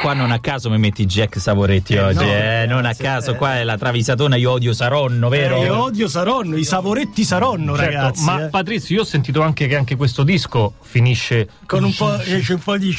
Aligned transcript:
qua 0.00 0.12
non 0.14 0.30
a 0.30 0.38
caso 0.38 0.70
mi 0.70 0.78
metti 0.78 1.04
Jack 1.06 1.40
Savoretti 1.40 1.96
oggi, 1.96 2.24
no, 2.24 2.32
eh? 2.32 2.64
Non 2.66 2.84
a 2.84 2.94
caso, 2.94 3.32
eh. 3.32 3.36
qua 3.36 3.58
è 3.58 3.64
la 3.64 3.76
travisatona 3.76 4.36
Io 4.36 4.52
odio 4.52 4.72
Saronno, 4.72 5.28
vero? 5.28 5.56
Eh, 5.56 5.64
io 5.64 5.82
odio 5.82 6.08
Saronno, 6.08 6.56
i 6.56 6.64
savoretti 6.64 7.24
Saronno, 7.24 7.76
Certo, 7.76 7.92
ragazzi. 7.92 8.24
ma 8.24 8.44
eh. 8.44 8.48
Patrizio, 8.48 8.96
io 8.96 9.02
ho 9.02 9.04
sentito 9.04 9.42
anche 9.42 9.66
che 9.66 9.76
anche 9.76 9.96
questo 9.96 10.22
disco 10.22 10.74
finisce 10.80 11.48
con 11.66 11.84
un 11.84 11.94
po', 11.94 12.18
esce 12.20 12.54
un 12.54 12.60
po' 12.60 12.76
di 12.76 12.92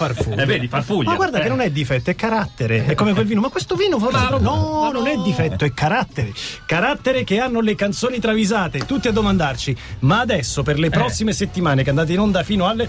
farfuglia. 0.00 0.42
Eh, 0.42 0.46
vedi, 0.46 0.68
farfuglia. 0.68 1.10
Ma 1.10 1.16
guarda 1.16 1.40
che 1.40 1.48
non 1.48 1.60
è 1.60 1.70
difetto, 1.70 2.10
è 2.10 2.14
carattere. 2.14 2.86
È 2.86 2.94
come 2.94 3.12
quel 3.12 3.26
vino. 3.26 3.40
Ma 3.40 3.48
questo 3.48 3.74
vino 3.74 3.98
forse 3.98 4.38
no, 4.38 4.90
non 4.92 5.06
è 5.06 5.16
difetto, 5.16 5.64
è 5.64 5.72
carattere. 5.72 6.32
Carattere 6.66 7.24
che 7.24 7.38
hanno 7.38 7.60
le 7.60 7.74
canzoni 7.74 8.18
travisate. 8.18 8.86
Tutti 8.86 9.08
a 9.08 9.12
domandarci, 9.12 9.76
ma 10.00 10.20
adesso 10.20 10.62
per 10.62 10.78
le 10.78 10.90
prossime 10.90 11.32
settimane 11.32 11.82
che 11.82 11.90
andate 11.90 12.12
in 12.12 12.20
onda 12.20 12.42
fino 12.42 12.66
alle 12.66 12.88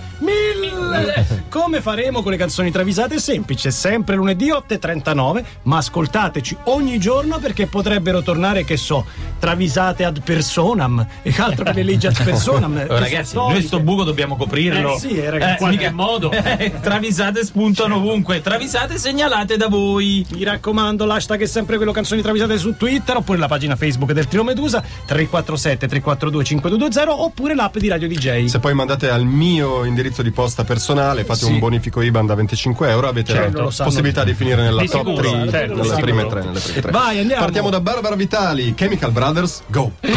come 1.49 1.81
faremo 1.81 2.21
con 2.21 2.31
le 2.31 2.37
canzoni 2.37 2.71
travisate? 2.71 3.15
È 3.15 3.19
semplice, 3.19 3.71
sempre 3.71 4.15
lunedì 4.15 4.49
8.39, 4.49 5.43
ma 5.63 5.77
ascoltateci 5.77 6.57
ogni 6.65 6.99
giorno 6.99 7.39
perché 7.39 7.67
potrebbero 7.67 8.21
tornare, 8.21 8.63
che 8.63 8.77
so, 8.77 9.05
travisate 9.39 10.03
ad 10.03 10.21
personam 10.21 11.05
e 11.21 11.33
altro 11.37 11.65
che 11.65 11.73
le 11.73 11.83
leggi 11.83 12.07
ad 12.07 12.23
personam. 12.23 12.69
Oh, 12.91 12.97
ragazzi, 12.97 13.35
noi 13.35 13.61
sto 13.61 13.79
buco 13.79 14.03
dobbiamo 14.03 14.35
coprirlo. 14.35 14.95
Eh, 14.95 14.99
sì, 14.99 15.17
eh, 15.17 15.29
ragazzi. 15.29 15.51
in 15.51 15.57
qualche 15.57 15.89
mica- 15.89 15.91
modo. 15.91 16.31
Eh, 16.61 16.73
travisate 16.81 17.45
spuntano 17.45 17.95
ovunque. 17.95 18.41
Travisate 18.41 18.97
segnalate 18.97 19.55
da 19.57 19.67
voi. 19.67 20.25
Mi 20.31 20.43
raccomando, 20.43 21.05
l'hashtag 21.05 21.41
è 21.41 21.45
sempre 21.45 21.77
quello 21.77 21.91
canzoni 21.91 22.21
travisate 22.21 22.57
su 22.57 22.75
Twitter 22.75 23.15
oppure 23.17 23.37
la 23.37 23.47
pagina 23.47 23.75
Facebook 23.75 24.11
del 24.11 24.27
Trio 24.27 24.43
Medusa 24.43 24.81
347 24.81 25.87
342 25.87 26.43
5220 26.43 27.23
oppure 27.23 27.55
l'app 27.55 27.77
di 27.77 27.87
Radio 27.87 28.07
DJ. 28.07 28.45
Se 28.45 28.59
poi 28.59 28.73
mandate 28.73 29.09
al 29.09 29.23
mio 29.23 29.85
indirizzo 29.85 30.21
di 30.21 30.31
posta 30.31 30.63
personale, 30.63 30.80
fate 31.23 31.45
Sì. 31.45 31.51
un 31.51 31.59
bonifico 31.59 32.01
IBAN 32.01 32.25
da 32.25 32.35
25 32.35 32.89
euro, 32.89 33.07
avete 33.07 33.33
Certo, 33.33 33.61
la 33.75 33.83
possibilità 33.83 34.23
di 34.23 34.33
finire 34.33 34.61
nella 34.61 34.81
Di 34.81 34.87
top 34.89 35.05
sicuro, 35.07 35.21
3, 35.21 35.49
certo, 35.49 35.75
nelle 35.75 35.95
prime 36.01 36.21
sicuro. 36.21 36.29
tre, 36.29 36.43
nelle 36.43 36.59
prime 36.59 36.81
tre. 36.81 36.91
Vai, 36.91 37.19
andiamo. 37.19 37.41
Partiamo 37.43 37.69
da 37.69 37.79
Barbara 37.79 38.15
Vitali, 38.15 38.73
Chemical 38.73 39.11
Brothers, 39.11 39.61
go! 39.67 39.91
Me 40.01 40.09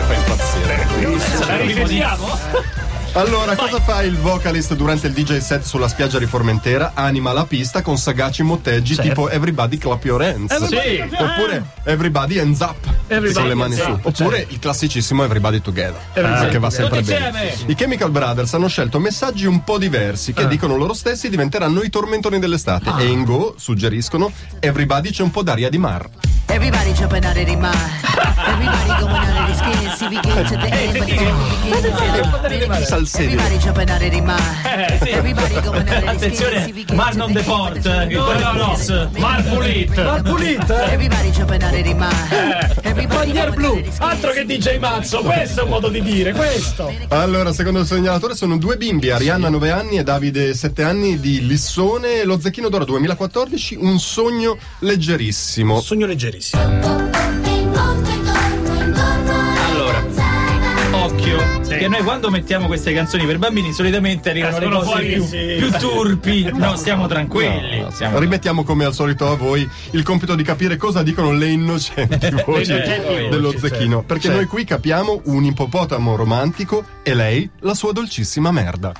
fa 0.00 0.14
impazzire. 0.14 0.86
La 1.46 1.56
rivediamo? 1.60 2.38
Allora, 3.16 3.54
cosa 3.54 3.78
fa 3.80 4.02
il 4.02 4.16
vocalist 4.16 4.74
durante 4.74 5.06
il 5.06 5.12
DJ 5.12 5.38
set 5.38 5.62
sulla 5.62 5.86
spiaggia 5.86 6.18
di 6.18 6.26
Formentera? 6.26 6.92
Anima 6.94 7.32
la 7.32 7.46
pista 7.46 7.80
con 7.80 7.96
sagaci 7.96 8.42
motteggi 8.42 8.94
Certo. 8.96 9.08
tipo 9.08 9.28
Everybody 9.30 9.78
clap 9.78 10.04
your 10.04 10.20
hands. 10.20 10.52
Sì. 10.66 11.00
Oppure 11.16 11.64
Everybody 11.84 12.40
hands 12.40 12.58
up 12.58 12.74
Everybody 13.06 13.32
con 13.34 13.46
le 13.48 13.54
mani 13.54 13.76
su. 13.76 13.88
up, 13.88 14.04
Oppure 14.06 14.44
il 14.48 14.58
classicissimo 14.58 15.22
Everybody 15.22 15.60
together. 15.60 15.94
Everybody 16.14 16.48
che 16.50 16.58
va 16.58 16.70
sempre 16.70 16.98
Tutti 16.98 17.12
bene. 17.12 17.44
insieme. 17.44 17.70
I 17.70 17.74
Chemical 17.76 18.10
Brothers 18.10 18.52
hanno 18.54 18.66
scelto 18.66 18.98
messaggi 18.98 19.46
un 19.46 19.62
po' 19.62 19.78
diversi 19.78 20.32
che 20.32 20.48
dicono 20.48 20.76
loro 20.76 20.92
stessi 20.92 21.28
diventeranno 21.28 21.82
i 21.82 21.90
tormentoni 21.90 22.40
dell'estate. 22.40 22.90
E 22.98 23.04
in 23.04 23.22
Go 23.22 23.54
suggeriscono 23.56 24.32
Everybody 24.58 25.10
c'è 25.10 25.22
un 25.22 25.30
po' 25.30 25.44
d'aria 25.44 25.68
di 25.70 25.78
mar. 25.78 26.08
Everybody 26.48 26.92
jumping 26.94 27.24
out 27.24 27.36
of 27.36 27.46
their 27.46 27.56
mind. 27.58 27.76
Everybody 28.46 28.88
going 29.00 29.14
out 29.16 29.36
of 29.40 29.46
their 29.46 29.54
skin. 29.54 29.90
See, 29.96 30.08
we 30.08 30.20
get 30.20 30.46
to 30.48 30.56
the 30.56 30.70
end, 30.70 30.98
but 30.98 31.08
then 31.08 31.34
we 31.38 31.50
begin 31.64 31.82
to 31.82 31.96
feel 31.96 32.84
Salserio. 32.84 33.24
Everybody 33.32 33.58
jumping 33.58 33.90
out 33.90 34.02
of 34.02 34.10
their 34.10 34.22
mind. 34.22 35.02
sì. 35.02 35.08
Everybody 35.10 35.54
going 35.60 35.88
out 35.88 36.04
of 36.04 36.20
their 36.20 36.32
skin. 36.32 36.36
See, 36.36 36.44
Attenzione, 36.44 36.72
we 36.74 36.84
get 36.84 36.96
Mar 36.96 37.10
to 37.12 37.18
non 37.18 37.32
the 37.32 37.40
deport. 37.40 37.86
end, 37.86 38.12
No, 38.12 38.32
no, 38.38 38.52
no. 38.52 39.10
Mar 39.18 39.42
Pulit. 39.42 39.96
Mar 39.96 40.22
pulita, 40.22 40.84
eh? 40.84 40.92
Everybody 40.94 41.30
jumping 41.32 41.62
out 41.62 41.74
of 41.74 41.82
their 41.82 41.94
mind. 41.96 42.80
Everybody 42.84 43.32
blu, 43.54 43.82
altro 43.98 44.30
che 44.32 44.44
DJ 44.44 44.78
Mazzo, 44.78 45.20
questo 45.22 45.60
è 45.60 45.62
un 45.64 45.70
modo 45.70 45.88
di 45.88 46.00
dire, 46.02 46.32
questo. 46.32 46.92
Allora, 47.08 47.52
secondo 47.52 47.80
il 47.80 47.86
segnalatore 47.86 48.34
sono 48.34 48.56
due 48.58 48.76
bimbi, 48.76 49.10
Arianna 49.10 49.48
9 49.48 49.70
anni 49.70 49.98
e 49.98 50.02
Davide 50.02 50.54
7 50.54 50.82
anni 50.82 51.18
di 51.20 51.46
Lissone, 51.46 52.24
lo 52.24 52.38
Zecchino 52.38 52.68
d'Oro 52.68 52.84
2014, 52.84 53.76
un 53.80 53.98
sogno 53.98 54.56
leggerissimo. 54.80 55.80
Sogno 55.80 56.06
leggerissimo. 56.06 56.33
Allora, 59.70 60.02
occhio, 61.04 61.36
che 61.68 61.86
noi 61.86 62.02
quando 62.02 62.28
mettiamo 62.30 62.66
queste 62.66 62.92
canzoni 62.92 63.24
per 63.24 63.38
bambini 63.38 63.72
solitamente 63.72 64.30
arrivano 64.30 64.58
le 64.58 64.68
cose 64.68 64.84
fuori, 64.84 65.12
più, 65.12 65.24
sì. 65.24 65.54
più 65.58 65.70
turpi. 65.78 66.50
No, 66.64 66.74
stiamo 66.76 67.06
tranquilli. 67.06 67.80
No, 67.82 67.90
Siamo- 67.90 68.18
Rimettiamo 68.18 68.64
come 68.64 68.84
al 68.84 68.94
solito 68.94 69.30
a 69.30 69.36
voi 69.36 69.68
il 69.92 70.02
compito 70.02 70.34
di 70.34 70.42
capire 70.42 70.76
cosa 70.76 71.02
dicono 71.04 71.30
le 71.32 71.48
innocenti 71.50 72.30
voci 72.44 72.72
innocenti 72.72 73.28
dello 73.28 73.50
voci, 73.52 73.58
Zecchino. 73.58 73.96
certo. 73.98 74.02
Perché 74.06 74.22
Certo. 74.22 74.36
noi 74.38 74.46
qui 74.46 74.64
capiamo 74.64 75.20
un 75.26 75.44
ippopotamo 75.44 76.16
romantico 76.16 76.84
e 77.04 77.14
lei 77.14 77.48
la 77.60 77.74
sua 77.74 77.92
dolcissima 77.92 78.50
merda. 78.50 78.92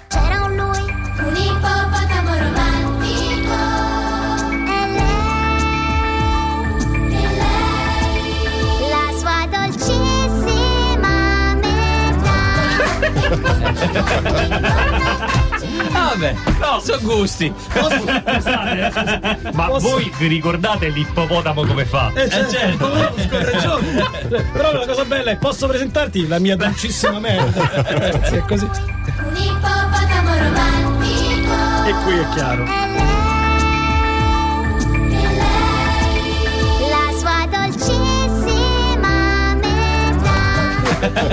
Vabbè, 16.24 16.36
no, 16.58 16.80
sono 16.80 17.00
gusti. 17.02 17.52
Ma 19.52 19.66
voi 19.78 20.10
vi 20.16 20.26
ricordate 20.26 20.88
l'ippopotamo 20.88 21.66
come 21.66 21.84
fa? 21.84 22.10
Eh, 22.14 22.30
certo, 22.30 22.50
certo. 22.50 22.88
conosco, 22.88 23.36
hai 23.36 23.44
ragione. 23.44 24.08
Però 24.52 24.72
la 24.72 24.86
cosa 24.86 25.04
bella 25.04 25.30
è 25.32 25.36
posso 25.36 25.66
presentarti 25.66 26.26
la 26.26 26.38
mia 26.38 26.56
dolcissima 26.56 27.18
merda. 27.18 27.82
Ragazzi, 27.84 28.34
è 28.36 28.40
così. 28.40 28.64
Un 28.64 29.36
ippopotamo 29.36 30.34
romantico. 30.34 31.54
E 31.86 31.92
qui 32.04 32.14
è 32.14 32.28
chiaro. 32.34 33.13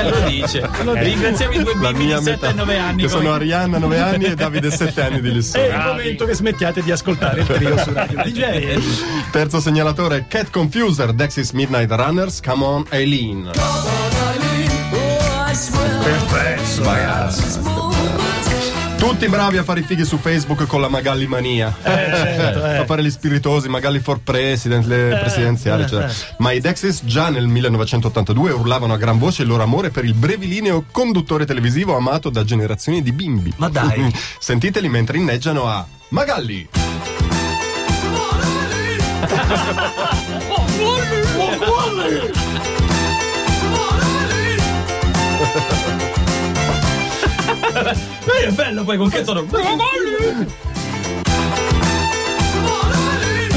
Lo 0.10 0.20
dice. 0.28 0.70
Ringraziamo 0.84 1.54
i 1.54 1.64
due 1.64 1.74
La 1.80 1.92
bimbi 1.92 2.06
di 2.06 2.12
7 2.12 2.30
metà, 2.30 2.50
e 2.50 2.54
9 2.54 2.78
anni. 2.78 3.02
che 3.04 3.08
sono 3.10 3.22
come- 3.24 3.36
Arianna 3.36 3.78
9 3.78 4.00
anni 4.00 4.24
e 4.26 4.36
Davide 4.36 4.72
7 4.72 5.02
anni 5.02 5.22
di 5.22 5.30
È 5.30 5.34
Lissone. 5.34 5.68
il 5.68 5.84
momento 5.86 6.26
che 6.26 6.34
smettiate 6.34 6.82
di 6.84 6.92
ascoltare 6.92 7.42
il 7.42 7.48
trio 7.48 7.78
su 7.78 7.92
Radio 7.94 8.22
DJ. 8.24 8.80
Terzo 9.32 9.60
segnalatore 9.60 10.26
Cat 10.28 10.50
Confuser, 10.50 11.14
Dexys 11.14 11.52
Midnight 11.52 11.92
Runners, 11.92 12.40
Come 12.42 12.64
on 12.66 12.86
Eileen. 12.90 13.52
Tutti 19.02 19.28
bravi 19.28 19.58
a 19.58 19.64
fare 19.64 19.80
i 19.80 19.84
fighi 19.84 20.06
su 20.06 20.20
Facebook 20.20 20.68
con 20.68 20.80
la 20.80 20.88
Magalli 20.88 21.26
mania. 21.26 21.76
certo, 21.82 22.62
eh. 22.64 22.78
a 22.78 22.86
fare 22.86 23.02
gli 23.02 23.10
spiritosi, 23.10 23.68
Magalli 23.68 23.98
for 23.98 24.20
President, 24.20 24.86
le 24.86 25.18
presidenziali, 25.20 25.82
eccetera. 25.82 26.08
Ma 26.38 26.52
i 26.52 26.60
Dexys 26.60 27.02
già 27.04 27.30
nel 27.30 27.48
1982 27.48 28.52
urlavano 28.52 28.94
a 28.94 28.98
gran 28.98 29.18
voce 29.18 29.42
il 29.42 29.48
loro 29.48 29.64
amore 29.64 29.90
per 29.90 30.06
il 30.06 30.14
brevilineo 30.14 30.86
conduttore 30.92 31.48
televisivo 31.48 31.96
amato 31.96 32.30
da 32.30 32.44
generazioni 32.44 33.02
di 33.02 33.12
bimbi. 33.12 33.52
Ma 33.56 33.70
dai. 33.70 34.14
Sentiteli 34.38 34.88
mentre 34.88 35.18
inneggiano 35.18 35.66
a 35.66 35.84
Magalli. 36.10 36.70
Eh, 48.42 48.48
è 48.48 48.52
bello 48.52 48.84
poi 48.84 48.98
con 48.98 49.10
che 49.10 49.22
tono. 49.22 49.44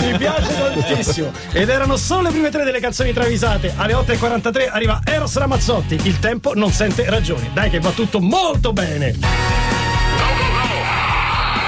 Mi 0.00 0.18
piace 0.18 0.54
tantissimo. 0.54 1.32
Ed 1.52 1.68
erano 1.70 1.96
solo 1.96 2.22
le 2.22 2.30
prime 2.30 2.50
tre 2.50 2.64
delle 2.64 2.80
canzoni 2.80 3.12
travisate. 3.12 3.72
Alle 3.76 3.94
8.43 3.94 4.68
arriva 4.70 5.00
Eros 5.04 5.36
Ramazzotti. 5.36 5.98
Il 6.02 6.18
tempo 6.18 6.52
non 6.54 6.70
sente 6.70 7.08
ragioni. 7.08 7.50
Dai, 7.52 7.70
che 7.70 7.80
va 7.80 7.90
tutto 7.90 8.20
molto 8.20 8.72
bene. 8.72 9.63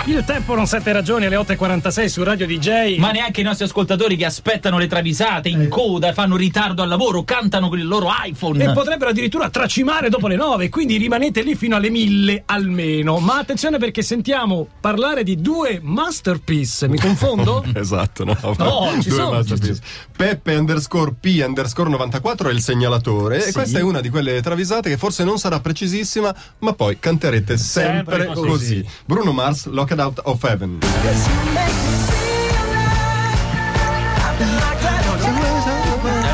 Il 0.08 0.22
tempo 0.24 0.54
non 0.54 0.68
sente 0.68 0.92
ragioni 0.92 1.26
alle 1.26 1.34
8.46 1.36 2.06
su 2.06 2.22
Radio 2.22 2.46
DJ. 2.46 2.96
Ma 2.98 3.10
neanche 3.10 3.40
i 3.40 3.44
nostri 3.44 3.64
ascoltatori 3.64 4.14
che 4.16 4.24
aspettano 4.24 4.78
le 4.78 4.86
travisate 4.86 5.48
in 5.48 5.68
coda, 5.68 6.12
fanno 6.12 6.36
ritardo 6.36 6.80
al 6.82 6.88
lavoro, 6.88 7.24
cantano 7.24 7.68
con 7.68 7.80
il 7.80 7.88
loro 7.88 8.08
iPhone. 8.24 8.62
E 8.62 8.72
potrebbero 8.72 9.10
addirittura 9.10 9.50
tracimare 9.50 10.08
dopo 10.08 10.28
le 10.28 10.36
9, 10.36 10.68
quindi 10.68 10.96
rimanete 10.96 11.42
lì 11.42 11.56
fino 11.56 11.74
alle 11.74 11.90
1000 11.90 12.44
almeno. 12.46 13.18
Ma 13.18 13.38
attenzione 13.38 13.78
perché 13.78 14.02
sentiamo 14.02 14.68
parlare 14.80 15.24
di 15.24 15.40
due 15.40 15.80
masterpiece. 15.82 16.86
Mi 16.88 16.98
confondo? 16.98 17.64
Esatto, 17.74 18.24
no? 18.24 18.36
No, 18.58 18.90
ci 19.02 19.08
Due 19.08 19.18
sono. 19.18 19.32
masterpiece. 19.32 19.80
Peppe 20.16 20.54
underscore 20.54 21.14
P 21.20 21.42
underscore 21.44 21.90
94 21.90 22.48
è 22.48 22.52
il 22.52 22.60
segnalatore 22.62 23.44
e 23.44 23.52
questa 23.52 23.78
è 23.78 23.82
una 23.82 24.00
di 24.00 24.08
quelle 24.08 24.40
travisate 24.40 24.88
che 24.88 24.96
forse 24.96 25.24
non 25.24 25.38
sarà 25.38 25.58
precisissima, 25.60 26.34
ma 26.60 26.72
poi 26.74 26.98
canterete 27.00 27.56
sempre, 27.58 28.16
Sempre 28.24 28.34
così. 28.34 28.48
così. 28.48 28.86
Bruno 29.04 29.32
Mars, 29.32 29.66
Locked 29.96 30.00
Out 30.00 30.20
of 30.24 30.44
Heaven. 30.44 30.78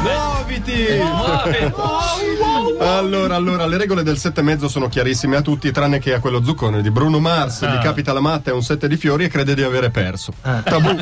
Muoviti! 0.03 1.01
Allora, 2.81 3.37
allora, 3.37 3.67
le 3.67 3.77
regole 3.77 4.03
del 4.03 4.19
sette 4.19 4.41
e 4.41 4.43
mezzo 4.43 4.69
sono 4.69 4.89
chiarissime 4.89 5.37
a 5.37 5.43
tutti, 5.43 5.71
tranne 5.71 6.01
che 6.01 6.13
a 6.13 6.21
quello 6.21 6.43
zuccone 6.43 6.83
di 6.83 6.91
Bruno 6.91 7.21
Mars. 7.21 7.65
Gli 7.65 7.79
capita 7.79 8.13
la 8.13 8.21
matta 8.21 8.51
e 8.51 8.53
un 8.53 8.63
sette 8.63 8.89
di 8.89 8.97
fiori 8.97 9.25
e 9.25 9.29
crede 9.29 9.55
di 9.55 9.63
avere 9.63 9.91
perso. 9.91 10.33
Tabù. 10.43 10.97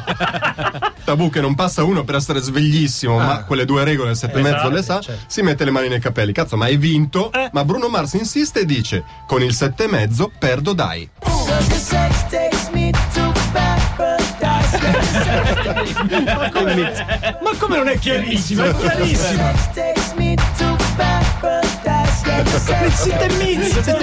Tabù 1.04 1.30
che 1.30 1.40
non 1.40 1.54
passa 1.54 1.82
uno 1.82 2.04
per 2.04 2.16
essere 2.16 2.40
sveglissimo, 2.40 3.16
ma 3.16 3.44
quelle 3.44 3.64
due 3.64 3.84
regole 3.84 4.08
del 4.08 4.16
sette 4.16 4.38
e 4.38 4.42
mezzo 4.42 4.68
le 4.68 4.82
sa, 4.82 5.00
si 5.26 5.40
mette 5.40 5.64
le 5.64 5.70
mani 5.70 5.88
nei 5.88 6.00
capelli. 6.00 6.32
Cazzo, 6.32 6.56
ma 6.56 6.66
hai 6.66 6.76
vinto? 6.76 7.30
Ma 7.52 7.64
Bruno 7.64 7.88
Mars 7.88 8.12
insiste 8.14 8.60
e 8.60 8.64
dice: 8.66 9.04
Con 9.26 9.42
il 9.42 9.54
sette 9.54 9.84
e 9.84 9.88
mezzo 9.88 10.30
perdo 10.38 10.74
dai. 10.74 11.08
Ma 17.42 17.50
come 17.58 17.76
non 17.76 17.88
è 17.88 17.98
chiarissimo? 17.98 18.64
È 18.64 18.74
chiarissimo. 18.76 19.52
Zitta 22.92 23.24
e 23.24 23.28
mizza. 23.36 23.96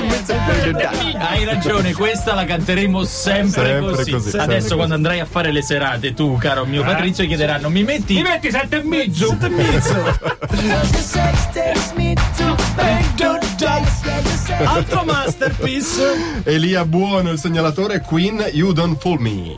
Hai 1.18 1.44
ragione, 1.46 1.94
questa 1.94 2.34
la 2.34 2.46
canteremo 2.46 3.04
sempre, 3.04 3.50
Sempre 3.50 3.80
così. 3.80 4.12
così, 4.12 4.24
sempre 4.30 4.42
Adesso 4.42 4.62
così. 4.64 4.76
quando 4.76 4.94
andrai 4.96 5.20
a 5.20 5.26
fare 5.26 5.52
le 5.52 5.62
serate, 5.62 6.14
tu, 6.14 6.38
caro 6.38 6.66
mio 6.66 6.84
Patrizio, 6.84 7.26
chiederanno: 7.26 7.70
mi 7.70 7.84
metti. 7.84 8.16
Mi 8.16 8.24
metti 8.24 8.52
sette 8.52 8.78
e 8.78 8.84
mezzo. 8.84 9.30
Zitta 9.30 9.46
e 9.46 9.50
mizza. 9.50 9.96
Altro 14.66 15.04
masterpiece. 15.04 16.42
Elia 16.44 16.84
Buono, 16.84 17.30
il 17.32 17.38
segnalatore, 17.38 18.02
Queen, 18.02 18.44
You 18.54 18.72
Don't 18.74 19.00
Fool 19.00 19.20
Me. 19.20 19.58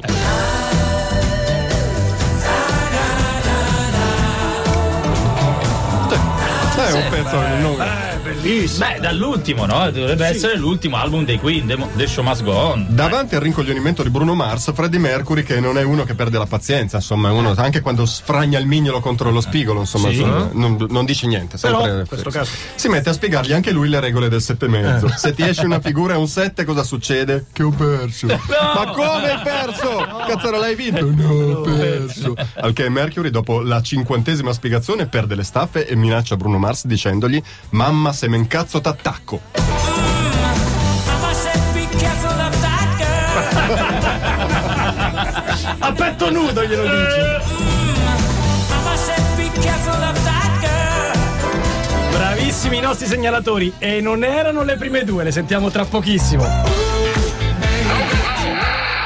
È 6.75 6.91
un 6.91 7.09
pezzo 7.09 7.39
no, 7.59 8.08
Bellissimo. 8.29 8.85
Beh, 8.87 8.99
dall'ultimo, 8.99 9.65
no? 9.65 9.89
Dovrebbe 9.91 10.25
essere 10.25 10.55
l'ultimo 10.57 10.97
album 10.97 11.25
dei 11.25 11.39
Queen, 11.39 11.65
The, 11.65 11.77
The 11.95 12.07
Show 12.07 12.23
Must 12.23 12.43
Go 12.43 12.53
On. 12.53 12.85
Davanti 12.89 13.35
al 13.35 13.41
rincoglionimento 13.41 14.03
di 14.03 14.09
Bruno 14.09 14.35
Mars, 14.35 14.71
Freddie 14.73 14.99
Mercury, 14.99 15.43
che 15.43 15.59
non 15.59 15.77
è 15.77 15.83
uno 15.83 16.03
che 16.03 16.13
perde 16.13 16.37
la 16.37 16.45
pazienza, 16.45 16.97
insomma, 16.97 17.29
è 17.29 17.31
uno 17.31 17.53
anche 17.55 17.81
quando 17.81 18.05
sfragna 18.05 18.59
il 18.59 18.65
mignolo 18.65 18.99
contro 18.99 19.31
lo 19.31 19.41
spigolo, 19.41 19.79
insomma, 19.81 20.09
insomma, 20.09 20.49
non, 20.53 20.85
non 20.89 21.05
dice 21.05 21.27
niente. 21.27 21.57
Però, 21.57 21.81
Sempre, 21.81 21.99
in 22.01 22.07
questo 22.07 22.29
caso. 22.29 22.51
Si 22.75 22.87
mette 22.87 23.09
a 23.09 23.13
spiegargli 23.13 23.53
anche 23.53 23.71
lui 23.71 23.89
le 23.89 23.99
regole 23.99 24.29
del 24.29 24.41
sette 24.41 24.65
e 24.65 24.69
mezzo. 24.69 25.07
Se 25.15 25.33
ti 25.33 25.41
esce 25.41 25.65
una 25.65 25.79
figura 25.79 26.13
e 26.13 26.17
un 26.17 26.27
7, 26.27 26.63
cosa 26.65 26.83
succede? 26.83 27.45
Che 27.51 27.63
ho 27.63 27.69
perso. 27.69 28.27
Ma 28.27 28.91
come 28.93 29.31
hai 29.31 29.41
perso? 29.43 30.05
Cazzaro, 30.27 30.59
l'hai 30.59 30.75
vinto? 30.75 31.09
No, 31.09 31.29
ho 31.29 31.61
perso. 31.61 32.35
Al 32.55 32.73
che 32.73 32.87
Mercury, 32.89 33.29
dopo 33.29 33.61
la 33.61 33.81
cinquantesima 33.81 34.53
spiegazione, 34.53 35.07
perde 35.07 35.35
le 35.35 35.43
staffe 35.43 35.87
e 35.87 35.95
minaccia 35.95 36.35
Bruno 36.37 36.57
Mars 36.57 36.85
dicendogli: 36.85 37.41
Mamma, 37.71 38.11
se 38.19 38.27
me 38.27 38.35
incazzo 38.35 38.81
t'attacco. 38.81 39.39
A 45.79 45.91
petto 45.93 46.29
nudo 46.29 46.65
glielo 46.65 46.83
dice. 46.83 47.41
Bravissimi 52.11 52.75
i 52.75 52.81
nostri 52.81 53.07
segnalatori. 53.07 53.75
E 53.77 54.01
non 54.01 54.25
erano 54.25 54.63
le 54.63 54.75
prime 54.75 55.05
due, 55.05 55.23
le 55.23 55.31
sentiamo 55.31 55.69
tra 55.69 55.85
pochissimo. 55.85 56.78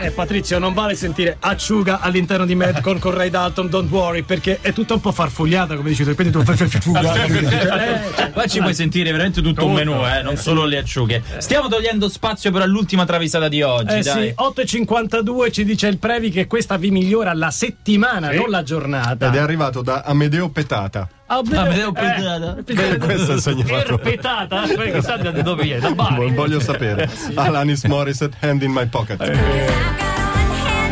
Eh, 0.04 0.12
Patrizio, 0.12 0.60
non 0.60 0.74
vale 0.74 0.96
sentire 0.96 1.38
acciuga 1.40 2.02
all'interno 2.02 2.46
di 2.46 2.56
Madcon 2.56 3.00
con 3.00 3.14
Ray 3.14 3.30
Dalton, 3.30 3.70
don't 3.70 3.90
worry, 3.90 4.22
perché 4.24 4.60
è 4.60 4.74
tutta 4.74 4.96
un 4.96 5.00
po' 5.00 5.14
farfugliata, 5.14 5.78
come 5.78 5.90
dici 5.90 6.04
tu, 6.04 6.10
e 6.10 6.14
quindi 6.16 6.34
tu 6.34 6.44
fai 6.44 6.58
fuga. 6.58 7.14
Qua 8.34 8.46
ci 8.46 8.60
puoi 8.60 8.74
sentire 8.74 9.12
veramente 9.12 9.42
tutto 9.42 9.66
un 9.66 9.74
menù, 9.74 10.06
eh, 10.06 10.22
non 10.22 10.36
solo 10.36 10.66
le 10.66 10.78
acciughe. 10.78 11.24
Stiamo 11.38 11.70
togliendo 11.70 12.10
spazio 12.10 12.52
per 12.52 12.68
l'ultima 12.68 13.06
travisata 13.06 13.48
di 13.48 13.62
oggi, 13.62 13.96
Eh 13.96 14.02
dai. 14.02 14.28
sì, 14.28 14.34
8.52 14.38 15.52
ci 15.54 15.64
dice 15.64 15.88
il 15.88 15.98
Previ 15.98 16.32
che 16.32 16.48
questa 16.48 16.76
vi 16.76 16.92
migliora 16.92 17.34
la 17.34 17.50
settimana, 17.50 18.30
non 18.32 18.50
la 18.50 18.64
giornata. 18.64 19.28
Ed 19.28 19.36
è 19.36 19.40
arrivato 19.40 19.82
da 19.82 20.02
Amedeo 20.02 20.50
Petata. 20.50 21.08
Ah, 21.36 21.42
beh, 21.42 21.58
Ah, 21.58 21.64
vedevo 21.64 21.90
eh, 21.90 22.64
pedata. 22.64 23.06
Questo 23.06 23.32
è 23.32 23.36
il 23.36 23.42
segnalatore. 23.42 23.98
Perpetata. 23.98 24.62
Aspetta, 24.62 25.00
chissà 25.00 25.18
da 25.18 25.32
dove 25.42 25.64
viene. 25.64 25.80
Da 25.82 25.92
Bari. 25.92 26.16
Non 26.16 26.36
voglio 26.36 26.60
sapere. 26.60 27.10
Alanis 27.34 27.84
Morissette, 27.86 28.38
Hand 28.42 28.62
in 28.62 28.72
My 28.72 28.86
Pocket. 28.86 29.20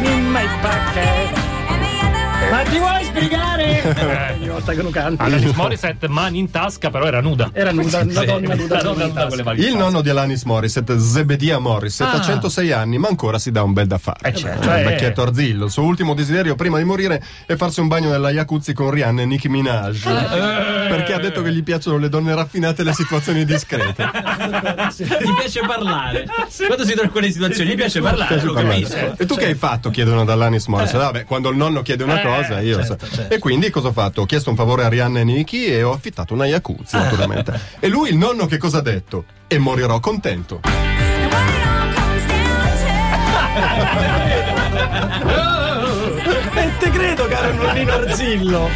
in 0.04 0.32
my 0.32 0.48
pocket. 0.62 1.41
Ma 2.50 2.64
ti 2.64 2.78
vuoi 2.80 3.04
spiegare? 3.04 4.34
Ogni 4.38 4.48
volta 4.50 4.74
che 4.74 4.82
lo 4.82 4.90
canti. 4.90 5.22
Alanis 5.22 5.54
Morissette, 5.54 6.08
mani 6.08 6.40
in 6.40 6.50
tasca, 6.52 6.90
però 6.90 7.06
era 7.06 7.22
nuda. 7.22 7.50
Era 7.54 7.72
nuda, 7.72 8.00
una 8.00 8.24
donna 8.26 8.56
nuda. 8.56 8.76
La 8.76 8.82
donna 8.82 9.06
nuda 9.08 9.28
con 9.28 9.38
le 9.38 9.44
mani 9.44 9.60
Il 9.62 9.76
nonno 9.78 10.02
di 10.02 10.10
Alanis 10.10 10.44
Morissette, 10.44 11.00
Zebedia 11.00 11.60
Morissette, 11.60 12.18
Ah. 12.18 12.20
ha 12.20 12.22
106 12.22 12.72
anni, 12.72 12.98
ma 12.98 13.08
ancora 13.08 13.40
si 13.40 13.52
dà 13.52 13.64
un 13.64 13.74
bel 13.74 13.88
da 13.88 13.98
fare. 13.98 14.30
Eh, 14.30 14.34
certo. 14.36 14.64
Cioè, 14.64 14.80
Eh. 14.82 14.84
vecchietto 14.84 15.22
arzillo. 15.22 15.66
Il 15.66 15.72
suo 15.72 15.84
ultimo 15.84 16.14
desiderio 16.14 16.56
prima 16.56 16.78
di 16.78 16.84
morire 16.84 17.24
è 17.46 17.56
farsi 17.56 17.80
un 17.80 17.88
bagno 17.88 18.10
nella 18.10 18.30
jacuzzi 18.32 18.74
con 18.74 18.90
Rihanna 18.92 19.22
e 19.22 19.26
Nicki 19.26 19.48
Minaj. 19.50 20.04
Perché 20.90 21.14
ha 21.14 21.20
detto 21.20 21.42
che 21.42 21.52
gli 21.54 21.64
piacciono 21.64 21.98
le 21.98 22.10
donne 22.10 22.36
raffinate 22.36 22.82
e 22.82 22.86
le 22.86 22.94
situazioni 22.94 23.46
discrete. 23.46 24.10
Gli 24.92 25.34
piace 25.36 25.62
parlare. 25.66 26.26
Quando 26.66 26.84
si 26.84 26.92
trova 26.92 27.04
in 27.06 27.12
quelle 27.12 27.32
situazioni, 27.32 27.70
gli 27.72 27.76
piace 27.76 28.02
parlare, 28.02 28.42
lo 28.44 28.54
capisco. 28.54 29.16
E 29.18 29.26
tu 29.26 29.36
che 29.36 29.46
hai 29.46 29.56
fatto? 29.56 29.90
Chiedono 29.90 30.22
ad 30.22 30.30
Alanis 30.30 30.66
Morissette. 30.68 30.98
Vabbè, 30.98 31.24
quando 31.26 31.50
il 31.50 31.58
nonno 31.58 31.82
chiede 31.82 32.04
una 32.04 32.20
cosa, 32.20 32.31
io 32.62 32.84
so. 32.84 32.98
E 33.28 33.40
quindi 33.40 33.70
cosa 33.70 33.90
ho 33.90 33.92
fatto? 33.92 34.22
Ho 34.22 34.26
chiesto 34.26 34.50
un 34.50 34.56
favore 34.56 34.84
a 34.84 34.88
Rihanna 34.88 35.20
e 35.20 35.24
Nicki 35.24 35.66
e 35.66 35.84
ho 35.84 35.92
affittato 35.92 36.34
una 36.34 36.46
jacuzzi, 36.46 36.96
naturalmente. 36.96 37.60
E 37.80 37.88
lui, 37.88 38.10
il 38.10 38.18
nonno, 38.18 38.46
che 38.46 38.58
cosa 38.58 38.80
ha 38.80 38.82
detto? 38.82 39.26
E 39.48 39.58
morirò 39.58 40.00
contento. 40.00 40.62
E 46.54 46.78
te 46.80 46.90
credo, 46.90 47.28
caro 47.28 47.54
nonnino 47.54 47.94
Arzillo. 47.94 48.70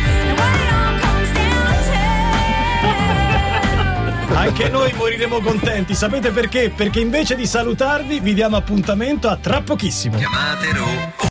Anche 4.33 4.69
noi 4.69 4.93
moriremo 4.93 5.39
contenti. 5.39 5.95
Sapete 5.95 6.31
perché? 6.31 6.69
Perché 6.69 6.99
invece 6.99 7.35
di 7.35 7.47
salutarvi 7.47 8.19
vi 8.19 8.33
diamo 8.33 8.57
appuntamento 8.57 9.29
a 9.29 9.37
tra 9.37 9.61
pochissimo. 9.61 10.17
Chiamatelo 10.17 11.13